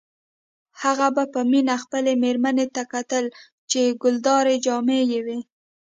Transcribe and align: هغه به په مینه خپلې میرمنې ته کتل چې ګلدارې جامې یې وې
هغه 0.81 1.07
به 1.15 1.23
په 1.33 1.41
مینه 1.51 1.75
خپلې 1.83 2.13
میرمنې 2.23 2.65
ته 2.75 2.81
کتل 2.93 3.25
چې 3.71 3.81
ګلدارې 4.03 4.55
جامې 4.65 4.99
یې 5.11 5.19
وې 5.25 5.39